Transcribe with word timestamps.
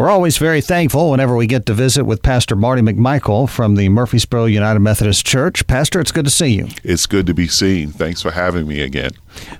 We're 0.00 0.08
always 0.08 0.38
very 0.38 0.62
thankful 0.62 1.10
whenever 1.10 1.36
we 1.36 1.46
get 1.46 1.66
to 1.66 1.74
visit 1.74 2.04
with 2.04 2.22
Pastor 2.22 2.56
Marty 2.56 2.80
McMichael 2.80 3.46
from 3.46 3.74
the 3.74 3.90
Murphysboro 3.90 4.50
United 4.50 4.80
Methodist 4.80 5.26
Church. 5.26 5.66
Pastor, 5.66 6.00
it's 6.00 6.10
good 6.10 6.24
to 6.24 6.30
see 6.30 6.54
you. 6.54 6.68
It's 6.82 7.04
good 7.04 7.26
to 7.26 7.34
be 7.34 7.46
seen. 7.46 7.90
Thanks 7.90 8.22
for 8.22 8.30
having 8.30 8.66
me 8.66 8.80
again. 8.80 9.10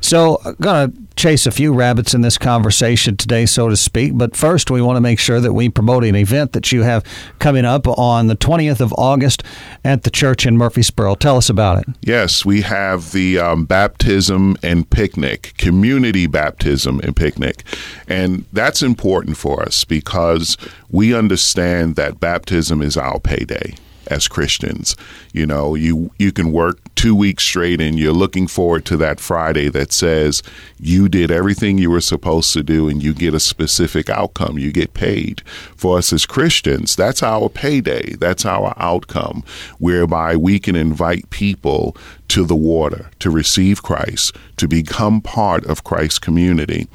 So, 0.00 0.40
I'm 0.44 0.56
going 0.60 0.92
to 0.92 0.98
chase 1.20 1.46
a 1.46 1.50
few 1.50 1.74
rabbits 1.74 2.14
in 2.14 2.22
this 2.22 2.38
conversation 2.38 3.16
today, 3.16 3.44
so 3.44 3.68
to 3.68 3.76
speak. 3.76 4.16
But 4.16 4.34
first, 4.34 4.70
we 4.70 4.80
want 4.80 4.96
to 4.96 5.00
make 5.00 5.18
sure 5.18 5.38
that 5.38 5.52
we 5.52 5.68
promote 5.68 6.04
an 6.04 6.16
event 6.16 6.52
that 6.52 6.72
you 6.72 6.82
have 6.82 7.04
coming 7.38 7.66
up 7.66 7.86
on 7.86 8.28
the 8.28 8.36
20th 8.36 8.80
of 8.80 8.94
August 8.96 9.42
at 9.84 10.02
the 10.04 10.10
church 10.10 10.46
in 10.46 10.56
Murphysboro. 10.56 11.18
Tell 11.18 11.36
us 11.36 11.50
about 11.50 11.78
it. 11.78 11.86
Yes, 12.00 12.44
we 12.44 12.62
have 12.62 13.12
the 13.12 13.38
um, 13.38 13.66
baptism 13.66 14.56
and 14.62 14.88
picnic, 14.88 15.52
community 15.58 16.26
baptism 16.26 17.00
and 17.00 17.14
picnic. 17.14 17.64
And 18.08 18.46
that's 18.52 18.82
important 18.82 19.36
for 19.36 19.62
us 19.62 19.84
because 19.84 20.56
we 20.90 21.14
understand 21.14 21.96
that 21.96 22.18
baptism 22.18 22.80
is 22.80 22.96
our 22.96 23.20
payday 23.20 23.74
as 24.10 24.28
Christians. 24.28 24.96
You 25.32 25.46
know, 25.46 25.74
you 25.74 26.10
you 26.18 26.32
can 26.32 26.52
work 26.52 26.78
two 26.94 27.14
weeks 27.14 27.44
straight 27.44 27.80
and 27.80 27.98
you're 27.98 28.12
looking 28.12 28.46
forward 28.46 28.84
to 28.84 28.96
that 28.98 29.20
Friday 29.20 29.68
that 29.70 29.90
says 29.92 30.42
you 30.78 31.08
did 31.08 31.30
everything 31.30 31.78
you 31.78 31.90
were 31.90 32.00
supposed 32.00 32.52
to 32.52 32.62
do 32.62 32.88
and 32.88 33.02
you 33.02 33.14
get 33.14 33.32
a 33.32 33.40
specific 33.40 34.10
outcome. 34.10 34.58
You 34.58 34.70
get 34.72 34.92
paid. 34.92 35.40
For 35.76 35.96
us 35.96 36.12
as 36.12 36.26
Christians, 36.26 36.94
that's 36.94 37.22
our 37.22 37.48
payday. 37.48 38.16
That's 38.16 38.44
our 38.44 38.74
outcome, 38.76 39.44
whereby 39.78 40.36
we 40.36 40.58
can 40.58 40.76
invite 40.76 41.30
people 41.30 41.96
to 42.28 42.44
the 42.44 42.56
water 42.56 43.10
to 43.20 43.30
receive 43.30 43.82
Christ, 43.82 44.36
to 44.58 44.68
become 44.68 45.20
part 45.20 45.64
of 45.64 45.84
Christ's 45.84 46.18
community. 46.18 46.86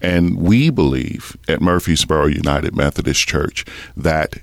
And 0.00 0.36
we 0.36 0.70
believe 0.70 1.36
at 1.48 1.60
Murphysboro 1.60 2.34
United 2.34 2.74
Methodist 2.74 3.26
Church 3.26 3.64
that 3.96 4.38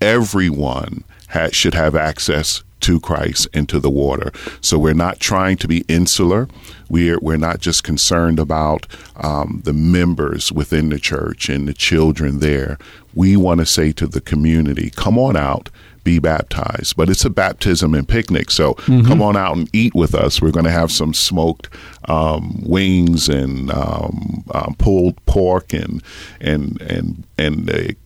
everyone 0.00 1.04
should 1.50 1.74
have 1.74 1.96
access 1.96 2.62
to 2.84 3.00
Christ 3.00 3.48
and 3.54 3.66
to 3.70 3.80
the 3.80 3.90
water. 3.90 4.30
So 4.60 4.78
we're 4.78 4.92
not 4.92 5.18
trying 5.18 5.56
to 5.58 5.68
be 5.68 5.84
insular. 5.88 6.48
We're 6.90 7.18
we're 7.18 7.38
not 7.38 7.60
just 7.60 7.82
concerned 7.82 8.38
about 8.38 8.86
um, 9.16 9.62
the 9.64 9.72
members 9.72 10.52
within 10.52 10.90
the 10.90 10.98
church 10.98 11.48
and 11.48 11.66
the 11.66 11.72
children 11.72 12.40
there. 12.40 12.76
We 13.14 13.36
want 13.36 13.60
to 13.60 13.66
say 13.66 13.92
to 13.92 14.06
the 14.06 14.20
community, 14.20 14.90
come 14.90 15.18
on 15.18 15.36
out. 15.36 15.70
Be 16.04 16.18
baptized, 16.18 16.96
but 16.96 17.08
it's 17.08 17.24
a 17.24 17.30
baptism 17.30 17.94
and 17.94 18.06
picnic. 18.06 18.50
So 18.50 18.74
mm-hmm. 18.74 19.08
come 19.08 19.22
on 19.22 19.38
out 19.38 19.56
and 19.56 19.70
eat 19.74 19.94
with 19.94 20.14
us. 20.14 20.42
We're 20.42 20.50
going 20.50 20.66
to 20.66 20.70
have 20.70 20.92
some 20.92 21.14
smoked 21.14 21.70
um, 22.10 22.60
wings 22.62 23.30
and 23.30 23.70
um, 23.70 24.44
um, 24.52 24.74
pulled 24.76 25.24
pork 25.24 25.72
and 25.72 26.02
and 26.42 26.78
and 26.82 27.24
and 27.38 27.66
the, 27.66 27.96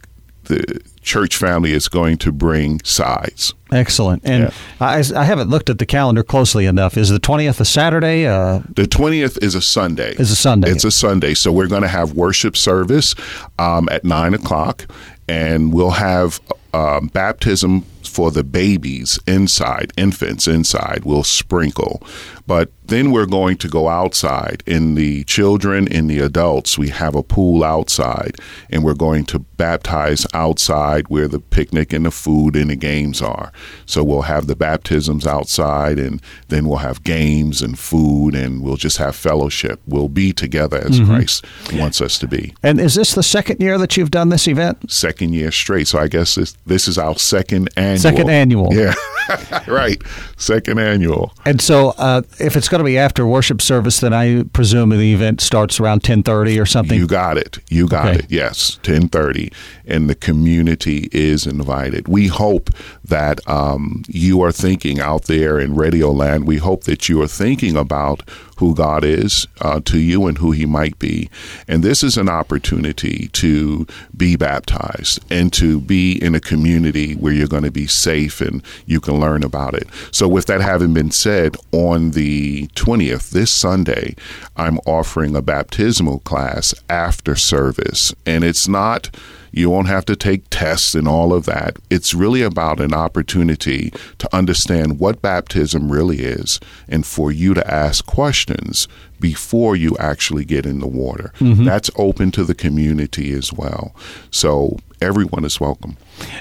the 0.44 0.80
church 1.08 1.36
family 1.36 1.72
is 1.72 1.88
going 1.88 2.18
to 2.18 2.30
bring 2.30 2.80
sides. 2.84 3.54
Excellent. 3.72 4.22
And 4.24 4.44
yeah. 4.44 4.50
I, 4.78 5.02
I, 5.16 5.24
haven't 5.24 5.48
looked 5.48 5.70
at 5.70 5.78
the 5.78 5.86
calendar 5.86 6.22
closely 6.22 6.66
enough. 6.66 6.98
Is 6.98 7.08
the 7.08 7.18
20th 7.18 7.60
a 7.60 7.64
Saturday? 7.64 8.26
Uh, 8.26 8.60
the 8.68 8.84
20th 8.84 9.42
is 9.42 9.54
a 9.54 9.62
Sunday. 9.62 10.12
Is 10.18 10.30
a 10.30 10.36
Sunday. 10.36 10.70
It's 10.70 10.84
a 10.84 10.90
Sunday. 10.90 11.32
So 11.32 11.50
we're 11.50 11.66
going 11.66 11.82
to 11.82 11.88
have 11.88 12.12
worship 12.12 12.56
service 12.56 13.14
um, 13.58 13.88
at 13.90 14.04
9 14.04 14.34
o'clock, 14.34 14.86
and 15.26 15.72
we'll 15.72 15.92
have 15.92 16.40
um, 16.74 17.08
baptism 17.08 17.84
for 18.02 18.30
the 18.30 18.44
babies 18.44 19.18
inside, 19.26 19.92
infants 19.96 20.46
inside, 20.46 21.04
we'll 21.04 21.24
sprinkle. 21.24 22.02
But 22.48 22.72
then 22.86 23.12
we're 23.12 23.26
going 23.26 23.58
to 23.58 23.68
go 23.68 23.88
outside. 23.88 24.62
In 24.66 24.94
the 24.94 25.22
children, 25.24 25.86
in 25.86 26.06
the 26.06 26.18
adults, 26.20 26.78
we 26.78 26.88
have 26.88 27.14
a 27.14 27.22
pool 27.22 27.62
outside, 27.62 28.36
and 28.70 28.82
we're 28.82 28.94
going 28.94 29.26
to 29.26 29.38
baptize 29.38 30.26
outside 30.32 31.08
where 31.08 31.28
the 31.28 31.40
picnic 31.40 31.92
and 31.92 32.06
the 32.06 32.10
food 32.10 32.56
and 32.56 32.70
the 32.70 32.76
games 32.76 33.20
are. 33.20 33.52
So 33.84 34.02
we'll 34.02 34.22
have 34.22 34.46
the 34.46 34.56
baptisms 34.56 35.26
outside, 35.26 35.98
and 35.98 36.22
then 36.48 36.66
we'll 36.66 36.78
have 36.78 37.04
games 37.04 37.60
and 37.60 37.78
food, 37.78 38.34
and 38.34 38.62
we'll 38.62 38.76
just 38.76 38.96
have 38.96 39.14
fellowship. 39.14 39.80
We'll 39.86 40.08
be 40.08 40.32
together 40.32 40.78
as 40.78 40.98
mm-hmm. 40.98 41.14
Christ 41.14 41.44
wants 41.74 42.00
us 42.00 42.18
to 42.20 42.26
be. 42.26 42.54
And 42.62 42.80
is 42.80 42.94
this 42.94 43.14
the 43.14 43.22
second 43.22 43.60
year 43.60 43.76
that 43.76 43.98
you've 43.98 44.10
done 44.10 44.30
this 44.30 44.48
event? 44.48 44.90
Second 44.90 45.34
year 45.34 45.50
straight. 45.50 45.88
So 45.88 45.98
I 45.98 46.08
guess 46.08 46.36
this, 46.36 46.56
this 46.64 46.88
is 46.88 46.96
our 46.96 47.18
second 47.18 47.68
annual. 47.76 47.98
Second 47.98 48.30
annual. 48.30 48.72
Yeah, 48.72 48.94
right. 49.66 50.02
Second 50.38 50.78
annual. 50.78 51.34
And 51.44 51.60
so 51.60 51.90
uh, 51.98 52.22
if 52.40 52.56
it's 52.56 52.68
going 52.68 52.80
to 52.80 52.84
be 52.84 52.98
after 52.98 53.26
worship 53.26 53.60
service, 53.60 54.00
then 54.00 54.12
I 54.12 54.44
presume 54.52 54.90
the 54.90 55.12
event 55.12 55.40
starts 55.40 55.80
around 55.80 56.04
ten 56.04 56.22
thirty 56.22 56.58
or 56.58 56.66
something. 56.66 56.98
You 56.98 57.06
got 57.06 57.36
it. 57.36 57.58
You 57.68 57.88
got 57.88 58.08
okay. 58.08 58.18
it. 58.20 58.30
Yes, 58.30 58.78
ten 58.82 59.08
thirty, 59.08 59.52
and 59.86 60.08
the 60.08 60.14
community 60.14 61.08
is 61.12 61.46
invited. 61.46 62.08
We 62.08 62.28
hope 62.28 62.70
that 63.04 63.46
um, 63.48 64.02
you 64.08 64.42
are 64.42 64.52
thinking 64.52 65.00
out 65.00 65.24
there 65.24 65.58
in 65.58 65.74
Radio 65.74 66.10
Land. 66.10 66.46
We 66.46 66.58
hope 66.58 66.84
that 66.84 67.08
you 67.08 67.20
are 67.22 67.28
thinking 67.28 67.76
about 67.76 68.28
who 68.58 68.74
God 68.74 69.04
is 69.04 69.46
uh, 69.60 69.80
to 69.84 69.98
you 69.98 70.26
and 70.26 70.38
who 70.38 70.50
He 70.50 70.66
might 70.66 70.98
be. 70.98 71.30
And 71.68 71.82
this 71.82 72.02
is 72.02 72.16
an 72.16 72.28
opportunity 72.28 73.28
to 73.28 73.86
be 74.16 74.36
baptized 74.36 75.20
and 75.30 75.52
to 75.54 75.80
be 75.80 76.20
in 76.22 76.34
a 76.34 76.40
community 76.40 77.14
where 77.14 77.32
you're 77.32 77.46
going 77.46 77.62
to 77.62 77.70
be 77.70 77.86
safe 77.86 78.40
and 78.40 78.62
you 78.84 79.00
can 79.00 79.20
learn 79.20 79.44
about 79.44 79.74
it. 79.74 79.86
So, 80.10 80.26
with 80.26 80.46
that 80.46 80.60
having 80.60 80.92
been 80.92 81.12
said, 81.12 81.56
on 81.72 82.10
the 82.10 82.27
20th, 82.28 83.30
this 83.30 83.50
Sunday, 83.50 84.14
I'm 84.56 84.78
offering 84.86 85.34
a 85.34 85.42
baptismal 85.42 86.20
class 86.20 86.74
after 86.88 87.34
service. 87.36 88.14
And 88.26 88.44
it's 88.44 88.68
not 88.68 89.10
you 89.52 89.70
won't 89.70 89.88
have 89.88 90.04
to 90.06 90.16
take 90.16 90.44
tests 90.50 90.94
and 90.94 91.08
all 91.08 91.32
of 91.32 91.44
that. 91.46 91.76
It's 91.90 92.14
really 92.14 92.42
about 92.42 92.80
an 92.80 92.94
opportunity 92.94 93.92
to 94.18 94.36
understand 94.36 94.98
what 94.98 95.22
baptism 95.22 95.90
really 95.90 96.20
is 96.20 96.60
and 96.88 97.06
for 97.06 97.30
you 97.30 97.54
to 97.54 97.70
ask 97.70 98.06
questions 98.06 98.88
before 99.20 99.74
you 99.76 99.96
actually 99.98 100.44
get 100.44 100.64
in 100.64 100.80
the 100.80 100.86
water. 100.86 101.32
Mm-hmm. 101.38 101.64
That's 101.64 101.90
open 101.96 102.30
to 102.32 102.44
the 102.44 102.54
community 102.54 103.32
as 103.32 103.52
well. 103.52 103.94
So 104.30 104.78
everyone 105.00 105.44
is 105.44 105.60
welcome. 105.60 105.96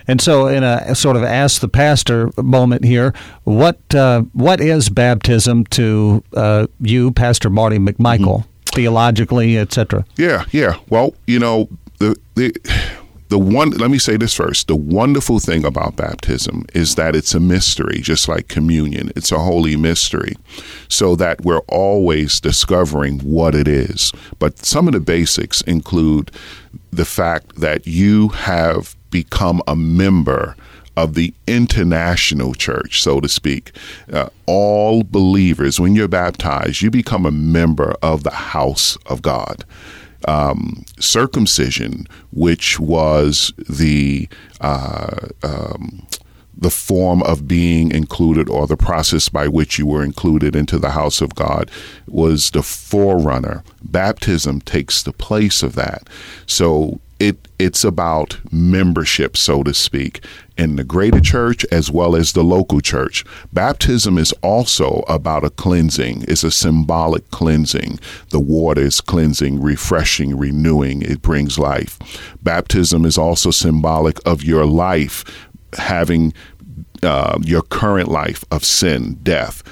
And 0.07 0.21
so, 0.21 0.47
in 0.47 0.63
a 0.63 0.95
sort 0.95 1.15
of 1.15 1.23
ask 1.23 1.61
the 1.61 1.67
pastor 1.67 2.31
moment 2.37 2.83
here, 2.83 3.13
what 3.43 3.77
uh, 3.93 4.21
what 4.33 4.59
is 4.59 4.89
baptism 4.89 5.65
to 5.65 6.23
uh, 6.35 6.67
you, 6.79 7.11
Pastor 7.11 7.49
Marty 7.49 7.77
McMichael, 7.77 8.39
mm-hmm. 8.39 8.75
theologically, 8.75 9.57
etc.? 9.57 10.05
Yeah, 10.15 10.45
yeah. 10.51 10.77
Well, 10.89 11.13
you 11.27 11.39
know, 11.39 11.69
the 11.99 12.15
the 12.35 12.55
the 13.29 13.37
one 13.37 13.71
let 13.71 13.91
me 13.91 13.99
say 13.99 14.17
this 14.17 14.33
first. 14.33 14.67
The 14.67 14.75
wonderful 14.75 15.39
thing 15.39 15.65
about 15.65 15.95
baptism 15.95 16.65
is 16.73 16.95
that 16.95 17.15
it's 17.15 17.33
a 17.33 17.39
mystery 17.39 17.99
just 17.99 18.27
like 18.27 18.47
communion. 18.47 19.11
It's 19.15 19.31
a 19.31 19.39
holy 19.39 19.75
mystery 19.75 20.35
so 20.87 21.15
that 21.17 21.41
we're 21.41 21.65
always 21.67 22.39
discovering 22.39 23.19
what 23.19 23.55
it 23.55 23.67
is. 23.67 24.11
But 24.39 24.59
some 24.65 24.87
of 24.87 24.93
the 24.93 24.99
basics 24.99 25.61
include 25.61 26.31
the 26.91 27.05
fact 27.05 27.57
that 27.57 27.85
you 27.85 28.29
have 28.29 28.95
become 29.09 29.61
a 29.67 29.75
member 29.75 30.55
of 30.95 31.13
the 31.13 31.33
international 31.45 32.55
church, 32.55 33.03
so 33.03 33.21
to 33.21 33.29
speak. 33.29 33.71
Uh, 34.11 34.29
all 34.47 35.03
believers, 35.03 35.79
when 35.79 35.95
you're 35.95 36.07
baptized, 36.07 36.81
you 36.81 36.89
become 36.89 37.25
a 37.25 37.31
member 37.31 37.93
of 38.01 38.23
the 38.23 38.31
house 38.31 38.97
of 39.05 39.21
God 39.21 39.63
um, 40.25 40.83
circumcision, 40.99 42.07
which 42.31 42.79
was 42.79 43.53
the 43.69 44.27
uh, 44.61 45.27
um, 45.43 46.07
the 46.59 46.69
form 46.71 47.21
of 47.23 47.47
being 47.47 47.91
included 47.91 48.49
or 48.49 48.65
the 48.65 48.75
process 48.75 49.29
by 49.29 49.47
which 49.47 49.77
you 49.77 49.85
were 49.85 50.03
included 50.03 50.55
into 50.55 50.79
the 50.79 50.89
house 50.89 51.21
of 51.21 51.35
God 51.35 51.69
was 52.07 52.49
the 52.49 52.63
forerunner. 52.63 53.63
Baptism 53.83 54.61
takes 54.61 55.03
the 55.03 55.13
place 55.13 55.61
of 55.61 55.75
that. 55.75 56.09
So 56.47 56.99
it 57.19 57.47
it's 57.59 57.83
about 57.83 58.37
membership, 58.51 59.35
so 59.35 59.63
to 59.63 59.73
speak, 59.73 60.23
in 60.57 60.75
the 60.75 60.83
greater 60.83 61.19
church 61.19 61.65
as 61.71 61.89
well 61.91 62.15
as 62.15 62.33
the 62.33 62.43
local 62.43 62.81
church. 62.81 63.25
Baptism 63.51 64.17
is 64.17 64.31
also 64.43 65.03
about 65.07 65.43
a 65.43 65.49
cleansing. 65.49 66.25
It's 66.27 66.43
a 66.43 66.51
symbolic 66.51 67.29
cleansing. 67.31 67.99
The 68.29 68.39
water 68.39 68.81
is 68.81 69.01
cleansing, 69.01 69.61
refreshing, 69.61 70.37
renewing. 70.37 71.01
It 71.01 71.21
brings 71.21 71.57
life. 71.57 71.97
Baptism 72.43 73.05
is 73.05 73.17
also 73.17 73.51
symbolic 73.51 74.19
of 74.25 74.43
your 74.43 74.65
life 74.65 75.23
having 75.73 76.33
uh, 77.03 77.39
your 77.43 77.61
current 77.61 78.09
life 78.09 78.43
of 78.51 78.63
sin, 78.63 79.19
death, 79.23 79.63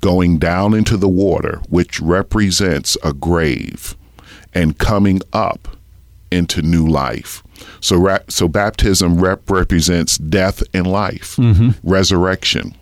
going 0.00 0.38
down 0.38 0.74
into 0.74 0.96
the 0.96 1.08
water, 1.08 1.60
which 1.68 2.00
represents 2.00 2.96
a 3.04 3.12
grave, 3.12 3.96
and 4.54 4.78
coming 4.78 5.20
up 5.32 5.76
into 6.30 6.62
new 6.62 6.86
life. 6.86 7.42
So, 7.80 8.18
so 8.28 8.48
baptism 8.48 9.18
rep- 9.18 9.50
represents 9.50 10.18
death 10.18 10.62
and 10.74 10.86
life, 10.86 11.36
mm-hmm. 11.36 11.70
resurrection. 11.88 12.74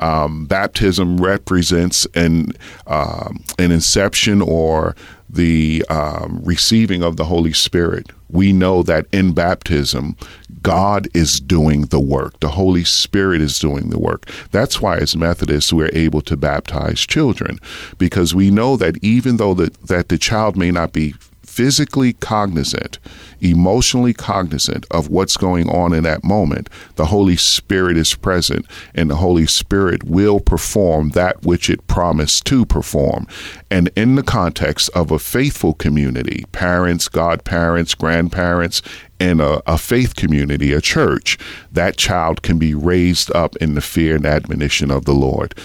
Um, 0.00 0.46
baptism 0.46 1.16
represents 1.16 2.06
an 2.14 2.52
um, 2.86 3.42
an 3.58 3.72
inception 3.72 4.40
or 4.40 4.94
the 5.30 5.84
um, 5.90 6.40
receiving 6.42 7.02
of 7.02 7.16
the 7.16 7.24
Holy 7.24 7.52
Spirit, 7.52 8.10
we 8.30 8.52
know 8.52 8.82
that 8.82 9.06
in 9.12 9.32
baptism, 9.32 10.16
God 10.62 11.08
is 11.14 11.40
doing 11.40 11.82
the 11.82 12.00
work. 12.00 12.40
The 12.40 12.48
Holy 12.48 12.84
Spirit 12.84 13.40
is 13.40 13.58
doing 13.58 13.90
the 13.90 13.98
work. 13.98 14.26
That's 14.50 14.80
why, 14.80 14.98
as 14.98 15.16
Methodists, 15.16 15.72
we're 15.72 15.90
able 15.92 16.20
to 16.22 16.36
baptize 16.36 17.00
children 17.00 17.58
because 17.98 18.34
we 18.34 18.50
know 18.50 18.76
that 18.76 19.02
even 19.02 19.36
though 19.36 19.54
the, 19.54 19.70
that 19.84 20.08
the 20.08 20.18
child 20.18 20.56
may 20.56 20.70
not 20.70 20.92
be 20.92 21.14
physically 21.58 22.12
cognizant, 22.12 23.00
emotionally 23.40 24.14
cognizant 24.14 24.86
of 24.92 25.08
what's 25.08 25.36
going 25.36 25.68
on 25.68 25.92
in 25.92 26.04
that 26.04 26.22
moment, 26.22 26.70
the 26.94 27.06
Holy 27.06 27.34
Spirit 27.34 27.96
is 27.96 28.14
present 28.14 28.64
and 28.94 29.10
the 29.10 29.16
Holy 29.16 29.44
Spirit 29.44 30.04
will 30.04 30.38
perform 30.38 31.08
that 31.10 31.42
which 31.44 31.68
it 31.68 31.84
promised 31.88 32.44
to 32.44 32.64
perform. 32.64 33.26
And 33.72 33.90
in 33.96 34.14
the 34.14 34.22
context 34.22 34.88
of 34.94 35.10
a 35.10 35.18
faithful 35.18 35.74
community, 35.74 36.44
parents, 36.52 37.08
godparents, 37.08 37.92
grandparents, 37.96 38.80
in 39.18 39.40
a, 39.40 39.60
a, 39.66 39.76
faith 39.76 40.14
community, 40.14 40.72
a 40.72 40.80
church, 40.80 41.38
that 41.72 41.96
child 41.96 42.42
can 42.42 42.56
be 42.56 42.72
raised 42.72 43.34
up 43.34 43.56
in 43.56 43.74
the 43.74 43.80
fear 43.80 44.14
and 44.14 44.24
admonition 44.24 44.92
of 44.92 45.06
the 45.06 45.12
Lord. 45.12 45.56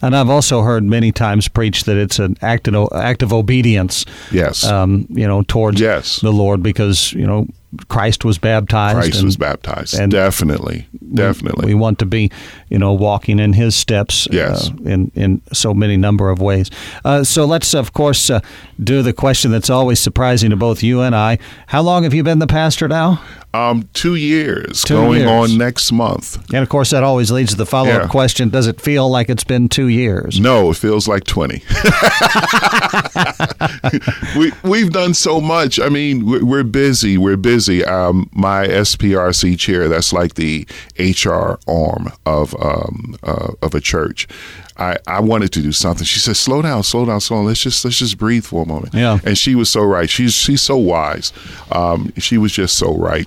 And 0.00 0.14
I've 0.14 0.30
also 0.30 0.62
heard 0.62 0.84
many 0.84 1.12
times 1.12 1.48
preached 1.48 1.86
that 1.86 1.96
it's 1.96 2.18
an 2.18 2.36
act 2.42 2.68
of, 2.68 2.88
act 2.92 3.22
of 3.22 3.32
obedience. 3.32 4.04
Yes. 4.30 4.64
Um, 4.64 5.06
you 5.10 5.26
know, 5.26 5.42
towards 5.42 5.80
yes. 5.80 6.20
the 6.20 6.32
Lord 6.32 6.62
because, 6.62 7.12
you 7.12 7.26
know, 7.26 7.46
Christ 7.88 8.24
was 8.24 8.38
baptized. 8.38 8.96
Christ 8.96 9.16
and, 9.16 9.24
was 9.26 9.36
baptized. 9.36 9.94
And 9.94 10.10
definitely, 10.10 10.88
definitely. 11.12 11.66
We, 11.66 11.74
we, 11.74 11.80
want 11.80 11.98
to 11.98 12.06
be, 12.06 12.30
you 12.70 12.78
know, 12.78 12.94
walking 12.94 13.38
in 13.38 13.52
His 13.52 13.76
steps. 13.76 14.26
Yes. 14.30 14.70
Uh, 14.70 14.74
in 14.84 15.12
in 15.14 15.42
so 15.52 15.74
many 15.74 15.98
number 15.98 16.30
of 16.30 16.40
ways. 16.40 16.70
Uh, 17.04 17.24
so 17.24 17.44
let's, 17.44 17.74
of 17.74 17.92
course, 17.92 18.30
uh, 18.30 18.40
do 18.82 19.02
the 19.02 19.12
question 19.12 19.50
that's 19.50 19.68
always 19.68 20.00
surprising 20.00 20.48
to 20.48 20.56
both 20.56 20.82
you 20.82 21.02
and 21.02 21.14
I. 21.14 21.38
How 21.66 21.82
long 21.82 22.04
have 22.04 22.14
you 22.14 22.22
been 22.22 22.38
the 22.38 22.46
pastor 22.46 22.88
now? 22.88 23.22
Um, 23.54 23.88
two 23.94 24.14
years, 24.14 24.82
two 24.82 24.94
going 24.94 25.20
years. 25.20 25.30
on 25.52 25.56
next 25.58 25.90
month. 25.90 26.36
And 26.52 26.62
of 26.62 26.68
course, 26.68 26.90
that 26.90 27.02
always 27.02 27.30
leads 27.30 27.50
to 27.52 27.56
the 27.56 27.64
follow 27.66 27.90
up 27.90 28.02
Yeah. 28.02 28.08
question: 28.08 28.50
Does 28.50 28.66
it 28.66 28.78
feel 28.80 29.08
like 29.08 29.30
it's 29.30 29.42
been 29.44 29.68
two 29.70 29.88
years? 29.88 30.38
No, 30.38 30.70
it 30.70 30.76
feels 30.76 31.08
like 31.08 31.24
20. 31.24 31.62
we, 34.36 34.52
we've 34.62 34.90
done 34.90 35.14
so 35.14 35.40
much. 35.40 35.80
I 35.80 35.88
mean, 35.88 36.26
we're, 36.46 36.62
busy. 36.62 37.16
We're 37.16 37.38
busy. 37.38 37.82
Um, 37.84 38.28
my 38.32 38.66
SPRC 38.66 39.58
chair, 39.58 39.88
that's 39.88 40.12
like 40.12 40.34
the 40.34 40.66
HR 40.98 41.58
arm 41.66 42.12
of, 42.26 42.54
um, 42.62 43.16
uh, 43.22 43.52
of 43.62 43.74
a 43.74 43.80
church. 43.80 44.28
I, 44.76 44.96
I 45.06 45.20
wanted 45.20 45.52
to 45.52 45.62
do 45.62 45.72
something. 45.72 46.04
She 46.04 46.20
said, 46.20 46.36
"Slow 46.36 46.62
down, 46.62 46.84
slow 46.84 47.04
down, 47.04 47.20
slow 47.20 47.38
down. 47.38 47.46
Let's 47.46 47.60
just 47.60 47.84
let's 47.84 47.98
just 47.98 48.16
breathe 48.16 48.44
for 48.44 48.62
a 48.62 48.66
moment." 48.66 48.94
Yeah. 48.94 49.18
and 49.24 49.36
she 49.36 49.56
was 49.56 49.68
so 49.68 49.82
right. 49.82 50.08
She's 50.08 50.34
she's 50.34 50.62
so 50.62 50.76
wise. 50.76 51.32
Um, 51.72 52.12
she 52.18 52.38
was 52.38 52.52
just 52.52 52.76
so 52.76 52.94
right. 52.96 53.26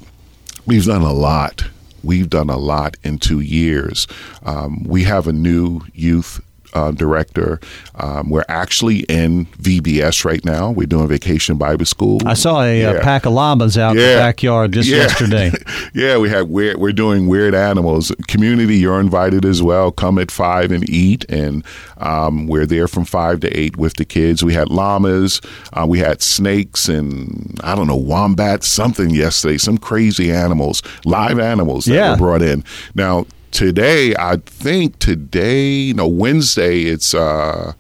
We've 0.66 0.86
done 0.86 1.02
a 1.02 1.13
lot. 1.13 1.63
We've 2.04 2.30
done 2.30 2.50
a 2.50 2.58
lot 2.58 2.98
in 3.04 3.19
two 3.19 3.40
years. 3.40 4.08
Um, 4.44 4.84
we 4.84 5.04
have 5.04 5.28
a 5.28 5.34
new 5.34 5.81
youth 5.94 6.42
uh, 6.73 6.91
director. 6.91 7.59
Um, 7.95 8.29
we're 8.29 8.45
actually 8.47 9.00
in 9.01 9.45
VBS 9.62 10.25
right 10.25 10.44
now. 10.45 10.71
We're 10.71 10.88
doing 10.88 11.07
Vacation 11.07 11.57
Bible 11.57 11.85
School. 11.85 12.19
I 12.25 12.33
saw 12.33 12.62
a, 12.63 12.85
uh 12.85 12.94
Yeah. 12.94 13.01
pack 13.03 13.25
of 13.25 13.33
llamas 13.33 13.77
out 13.77 13.91
in 13.91 13.97
the 13.97 14.03
backyard 14.18 14.71
just 14.73 14.89
Yeah. 14.89 14.97
yesterday. 14.97 15.51
yeah, 15.94 16.18
we 16.18 16.29
have 16.29 16.47
we're 16.50 16.77
we're 16.77 16.91
doing 16.94 17.27
weird 17.27 17.53
animals. 17.56 18.12
Community, 18.27 18.77
you're 18.77 19.00
invited 19.00 19.45
as 19.45 19.62
well. 19.62 19.91
Come 19.91 20.18
at 20.18 20.31
five 20.31 20.71
and 20.71 20.89
eat, 20.89 21.25
and 21.29 21.63
um, 21.97 22.47
we're 22.47 22.65
there 22.65 22.88
from 22.88 23.06
five 23.06 23.39
to 23.41 23.50
eight 23.57 23.77
with 23.77 23.95
the 23.95 24.06
kids. 24.06 24.44
We 24.44 24.53
had 24.53 24.69
llamas, 24.69 25.41
uh, 25.74 25.85
we 25.88 26.00
had 26.00 26.21
snakes, 26.21 26.88
and 26.89 27.59
I 27.63 27.75
don't 27.75 27.88
know 27.88 27.95
wombats, 27.95 28.67
something 28.67 29.09
yesterday. 29.12 29.57
Some 29.57 29.77
crazy 29.77 30.31
animals, 30.31 30.81
live 31.06 31.39
animals 31.39 31.85
that 31.85 31.94
Yeah. 31.94 32.12
were 32.12 32.17
brought 32.17 32.41
in. 32.41 32.63
Now 32.95 33.25
today, 33.51 34.15
I 34.18 34.38
think 34.38 35.00
today, 35.00 35.94
no 35.94 36.07
Wednesday, 36.07 36.83
it's. 36.83 37.13
Uh, 37.13 37.74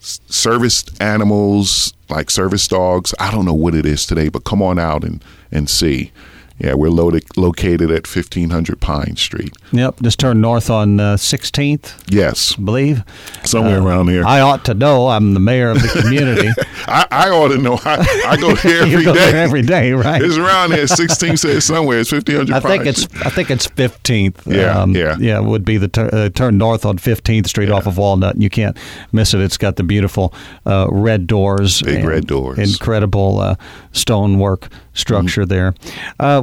service 0.00 0.84
animals 1.00 1.92
like 2.08 2.30
service 2.30 2.66
dogs. 2.66 3.14
I 3.18 3.30
don't 3.30 3.44
know 3.44 3.54
what 3.54 3.74
it 3.74 3.86
is 3.86 4.06
today, 4.06 4.28
but 4.28 4.44
come 4.44 4.62
on 4.62 4.78
out 4.78 5.04
and, 5.04 5.22
and 5.52 5.68
see. 5.68 6.12
Yeah, 6.60 6.74
we're 6.74 6.90
loaded, 6.90 7.24
located 7.38 7.90
at 7.90 8.06
1500 8.06 8.80
Pine 8.80 9.16
Street. 9.16 9.56
Yep, 9.72 10.00
just 10.02 10.18
turn 10.20 10.40
north 10.42 10.68
on 10.68 11.00
uh, 11.00 11.16
16th, 11.16 11.94
Yes, 12.08 12.54
I 12.58 12.62
believe. 12.62 13.02
somewhere 13.44 13.80
Uh, 13.80 13.84
around 13.86 14.08
here. 14.08 14.24
I 14.26 14.40
ought 14.40 14.64
to 14.66 14.74
know. 14.74 15.08
I'm 15.08 15.32
the 15.32 15.40
mayor 15.40 15.70
of 15.70 15.80
the 15.80 15.88
community. 16.02 16.48
I, 16.86 17.06
I 17.10 17.30
ought 17.30 17.48
to 17.48 17.58
know. 17.58 17.78
I, 17.84 18.24
I 18.28 18.36
go 18.36 18.54
there 18.62 18.86
you 18.86 18.92
every 18.92 19.04
go 19.04 19.14
day. 19.14 19.32
every 19.42 19.62
day, 19.62 19.92
right? 19.92 20.20
It's 20.20 20.36
around 20.36 20.72
here. 20.72 20.84
16th 20.84 21.38
says 21.38 21.64
somewhere. 21.64 22.00
It's 22.00 22.12
1500 22.12 22.54
I 22.54 22.60
think 22.60 22.80
Pine 22.82 22.88
it's 22.88 23.02
Street. 23.02 23.26
I 23.26 23.30
think 23.30 23.50
it's 23.50 23.66
15th. 23.66 24.46
Yeah, 24.46 24.84
yeah. 24.86 25.16
yeah. 25.18 25.38
Would 25.40 25.64
be 25.64 25.78
the 25.78 25.88
tur- 25.88 26.10
uh, 26.12 26.28
turn 26.28 26.58
north 26.58 26.84
on 26.84 26.98
15th 26.98 27.46
Street 27.48 27.70
off 27.70 27.86
of 27.86 27.96
Walnut, 27.96 28.36
you 28.40 28.50
can't 28.50 28.76
miss 29.12 29.32
it. 29.32 29.40
It's 29.40 29.56
got 29.56 29.76
the 29.76 29.82
beautiful 29.82 30.34
uh, 30.66 30.88
red 30.90 31.26
doors, 31.26 31.80
Big 31.82 32.00
and 32.00 32.08
red 32.08 32.26
doors. 32.26 32.58
incredible 32.58 33.38
uh, 33.38 33.54
stonework 33.92 34.68
structure 34.92 35.42
Mm-hmm. 35.44 35.48
there. 35.48 35.74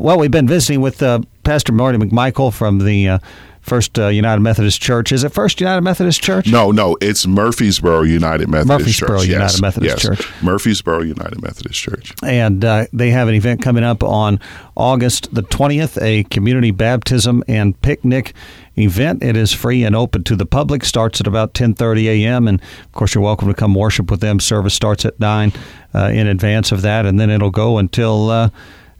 Uh, 0.07 0.11
well, 0.11 0.19
we've 0.19 0.31
been 0.31 0.47
visiting 0.47 0.79
with 0.79 1.03
uh, 1.03 1.19
Pastor 1.43 1.73
Marty 1.73 1.97
McMichael 1.97 2.53
from 2.53 2.79
the 2.79 3.09
uh, 3.09 3.19
First 3.59 3.99
uh, 3.99 4.07
United 4.07 4.39
Methodist 4.39 4.81
Church. 4.81 5.11
Is 5.11 5.25
it 5.25 5.33
First 5.33 5.59
United 5.59 5.81
Methodist 5.81 6.21
Church? 6.23 6.47
No, 6.47 6.71
no, 6.71 6.95
it's 7.01 7.25
Murphysboro 7.25 8.07
United 8.07 8.47
Methodist 8.47 9.01
Murphysboro 9.01 9.07
Church. 9.07 9.27
United 9.27 9.43
yes, 9.43 9.61
Methodist 9.61 10.01
yes. 10.01 10.01
Church. 10.01 10.27
Murphysboro 10.39 11.05
United 11.05 11.41
Methodist 11.41 11.77
Church. 11.77 12.13
and 12.23 12.63
uh, 12.63 12.85
they 12.93 13.09
have 13.09 13.27
an 13.27 13.35
event 13.35 13.61
coming 13.61 13.83
up 13.83 14.01
on 14.01 14.39
August 14.77 15.35
the 15.35 15.43
20th, 15.43 16.01
a 16.01 16.23
community 16.25 16.71
baptism 16.71 17.43
and 17.49 17.79
picnic 17.81 18.33
event. 18.77 19.21
It 19.21 19.35
is 19.35 19.51
free 19.51 19.83
and 19.83 19.93
open 19.93 20.23
to 20.23 20.37
the 20.37 20.45
public. 20.45 20.85
Starts 20.85 21.19
at 21.19 21.27
about 21.27 21.53
10:30 21.53 22.05
a.m. 22.05 22.47
and 22.47 22.61
of 22.61 22.91
course 22.93 23.13
you're 23.13 23.23
welcome 23.23 23.49
to 23.49 23.53
come 23.53 23.75
worship 23.75 24.09
with 24.09 24.21
them. 24.21 24.39
Service 24.39 24.73
starts 24.73 25.03
at 25.03 25.19
nine 25.19 25.51
uh, 25.93 26.05
in 26.05 26.27
advance 26.27 26.71
of 26.71 26.81
that, 26.83 27.05
and 27.05 27.19
then 27.19 27.29
it'll 27.29 27.51
go 27.51 27.77
until. 27.77 28.49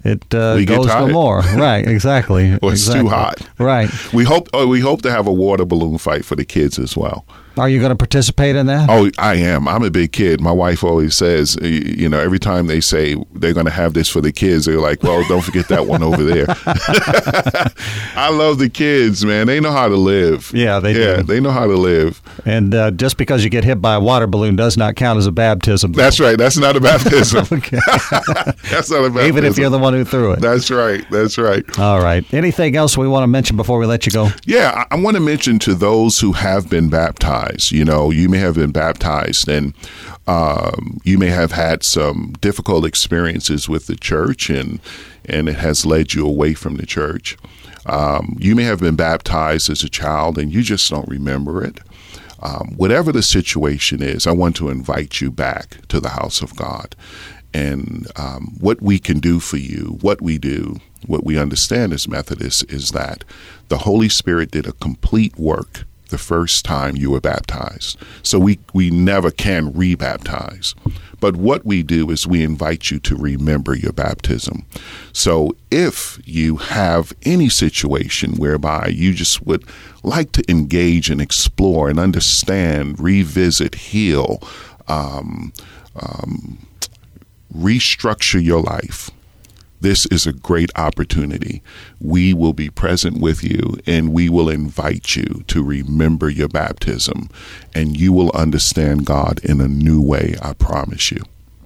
It 0.08 0.34
uh, 0.34 0.54
We 0.56 0.66
goes 0.66 0.88
no 0.88 1.08
more. 1.10 1.42
Right, 1.58 1.88
exactly. 1.88 2.58
Or 2.62 2.72
it's 2.74 2.92
too 2.92 3.08
hot. 3.10 3.42
Right. 3.60 3.90
We 4.14 4.24
hope. 4.24 4.48
Oh, 4.54 4.68
we 4.68 4.80
hope 4.80 5.02
to 5.02 5.12
have 5.12 5.28
a 5.28 5.34
water 5.34 5.66
balloon 5.66 5.98
fight 5.98 6.24
for 6.24 6.36
the 6.36 6.46
kids 6.46 6.80
as 6.80 6.96
well. 6.96 7.26
Are 7.58 7.70
you 7.70 7.80
going 7.80 7.90
to 7.90 7.96
participate 7.96 8.56
in 8.56 8.68
that? 8.68 8.90
Oh, 8.90 9.10
I 9.18 9.36
am. 9.36 9.68
I'm 9.68 9.84
a 9.84 9.90
big 9.90 10.12
kid. 10.12 10.42
My 10.42 10.52
wife 10.52 10.84
always 10.84 11.16
says, 11.16 11.58
you 11.62 12.08
know, 12.08 12.20
every 12.20 12.40
time 12.40 12.68
they 12.68 12.82
say 12.82 13.16
they're 13.34 13.54
going 13.54 13.66
to 13.66 13.72
have 13.72 13.94
this 13.94 14.10
for 14.10 14.22
the 14.22 14.32
kids, 14.32 14.66
they're 14.66 14.80
like, 14.80 15.04
well, 15.04 15.28
don't 15.28 15.42
forget 15.42 15.68
that 15.70 15.88
one 15.88 16.04
over 16.04 16.24
there. 16.24 16.46
I 18.16 18.30
love 18.32 18.60
the 18.60 18.70
kids, 18.70 19.26
man. 19.26 19.48
They 19.48 19.60
know 19.60 19.72
how 19.72 19.88
to 19.88 19.96
live. 19.96 20.52
Yeah, 20.54 20.80
they 20.80 20.94
yeah, 20.94 21.18
do. 21.18 21.24
they 21.24 21.40
know 21.40 21.52
how 21.52 21.66
to 21.66 21.76
live. 21.76 22.22
And 22.46 22.74
uh, 22.74 22.92
just 22.92 23.18
because 23.18 23.44
you 23.44 23.50
get 23.50 23.64
hit 23.64 23.82
by 23.82 23.96
a 23.96 24.00
water 24.00 24.28
balloon 24.28 24.56
does 24.56 24.78
not 24.78 24.96
count 24.96 25.18
as 25.18 25.26
a 25.26 25.32
baptism. 25.32 25.94
That's 25.94 26.20
right. 26.20 26.38
That's 26.38 26.58
not 26.58 26.76
a 26.76 26.82
baptism. 26.82 27.46
That's 28.70 28.92
not 28.92 29.06
a 29.06 29.10
baptism. 29.10 29.28
Even 29.28 29.46
if 29.46 29.58
you're 29.58 29.70
the 29.70 29.80
one 29.80 29.94
who 29.94 30.06
threw 30.06 30.34
it. 30.34 30.40
That's 30.40 30.70
right. 30.70 31.04
That's 31.10 31.38
right. 31.38 31.64
All 31.80 32.02
right. 32.02 32.26
Anything 32.34 32.76
else 32.76 32.98
we 32.98 33.08
want 33.08 33.24
to 33.24 33.28
mention 33.28 33.58
before 33.58 33.80
we 33.80 33.86
let 33.86 34.06
you 34.06 34.12
go? 34.12 34.30
Yeah, 34.46 34.86
I, 34.92 34.96
I 34.96 35.00
want 35.00 35.16
to 35.16 35.22
mention 35.22 35.60
to 35.60 35.74
those 35.74 36.20
who 36.20 36.32
have 36.34 36.70
been 36.70 36.90
baptized, 37.48 37.72
you 37.72 37.86
know, 37.86 38.12
you 38.12 38.30
may 38.30 38.40
have 38.40 38.56
been 38.56 38.72
baptized 38.72 39.48
and 39.48 39.74
um, 40.28 41.00
you 41.04 41.18
may 41.18 41.28
have 41.28 41.52
had 41.52 41.84
some 41.84 42.34
difficult 42.42 42.86
experiences 42.86 43.70
with 43.70 43.88
the 43.88 43.96
church 43.96 44.50
and, 44.50 44.80
and 45.26 45.50
it 45.50 45.56
has 45.56 45.86
led 45.86 46.14
you 46.14 46.26
away 46.26 46.54
from 46.54 46.76
the 46.76 46.86
church. 46.86 47.38
Um, 47.86 48.36
you 48.40 48.56
may 48.56 48.64
have 48.64 48.80
been 48.80 48.96
baptized 48.96 49.70
as 49.70 49.84
a 49.84 49.90
child 49.90 50.38
and 50.38 50.54
you 50.54 50.62
just 50.62 50.90
don't 50.90 51.08
remember 51.08 51.64
it. 51.64 51.80
Um, 52.40 52.76
whatever 52.78 53.12
the 53.12 53.24
situation 53.24 54.04
is, 54.04 54.28
I 54.28 54.32
want 54.32 54.56
to 54.58 54.70
invite 54.70 55.22
you 55.22 55.32
back 55.32 55.88
to 55.88 56.00
the 56.00 56.10
house 56.10 56.42
of 56.42 56.56
God. 56.56 56.96
And 57.54 58.08
um, 58.16 58.56
what 58.60 58.82
we 58.82 59.00
can 59.00 59.20
do 59.20 59.40
for 59.40 59.58
you, 59.58 59.98
what 60.02 60.22
we 60.22 60.38
do, 60.38 60.80
what 61.08 61.24
we 61.24 61.40
understand 61.40 61.94
as 61.94 62.08
Methodists 62.08 62.64
is 62.64 62.92
that 62.92 63.24
the 63.70 63.80
Holy 63.80 64.10
Spirit 64.10 64.52
did 64.52 64.68
a 64.68 64.74
complete 64.74 65.36
work 65.38 65.86
the 66.10 66.18
first 66.18 66.66
time 66.66 66.96
you 66.96 67.12
were 67.12 67.22
baptized. 67.22 67.98
So 68.24 68.40
we, 68.40 68.60
we 68.74 68.90
never 68.90 69.32
can 69.32 69.74
rebaptize. 69.74 70.74
But 71.20 71.36
what 71.36 71.66
we 71.66 71.84
do 71.84 72.12
is 72.12 72.28
we 72.28 72.44
invite 72.44 72.92
you 72.92 73.00
to 73.00 73.16
remember 73.16 73.76
your 73.76 73.94
baptism. 73.94 74.66
So 75.14 75.56
if 75.72 76.20
you 76.26 76.58
have 76.58 77.14
any 77.24 77.50
situation 77.50 78.36
whereby 78.36 78.88
you 78.88 79.14
just 79.14 79.46
would 79.46 79.66
like 80.04 80.32
to 80.34 80.44
engage 80.50 81.10
and 81.10 81.20
explore 81.20 81.90
and 81.90 82.00
understand, 82.00 83.00
revisit, 83.00 83.76
heal, 83.76 84.42
um, 84.88 85.54
um, 85.96 86.60
restructure 87.56 88.44
your 88.44 88.62
life, 88.62 89.10
this 89.82 90.06
is 90.08 90.26
a 90.26 90.34
great 90.34 90.72
opportunity. 90.76 91.62
We 92.00 92.34
will 92.34 92.54
be 92.54 92.70
present 92.70 93.20
with 93.20 93.44
you 93.44 93.78
and 93.86 94.14
we 94.14 94.30
will 94.30 94.50
invite 94.50 95.16
you 95.16 95.44
to 95.48 95.64
remember 95.64 96.30
your 96.30 96.48
baptism 96.48 97.30
and 97.76 97.98
you 97.98 98.14
will 98.14 98.32
understand 98.34 99.06
God 99.06 99.40
in 99.44 99.62
a 99.62 99.68
new 99.68 100.02
way, 100.02 100.36
I 100.42 100.54
promise 100.54 101.12
you. 101.12 101.22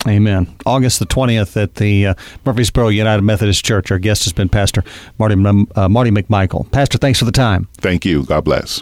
Amen. 0.08 0.53
August 0.65 1.00
the 1.00 1.06
20th 1.06 1.62
at 1.62 1.75
the 1.75 2.08
uh, 2.08 2.13
Murphysboro 2.44 2.94
United 2.94 3.22
Methodist 3.22 3.63
Church. 3.63 3.91
Our 3.91 4.00
guest 4.00 4.24
has 4.24 4.34
been 4.34 4.50
Pastor 4.50 4.84
Marty, 5.20 5.36
uh, 5.75 5.88
Marty 5.89 6.10
McMichael. 6.10 6.70
Pastor, 6.72 6.98
thanks 6.98 7.20
for 7.20 7.25
the 7.25 7.32
time. 7.32 7.68
Thank 7.75 8.03
you. 8.03 8.24
God 8.25 8.44
bless. 8.44 8.82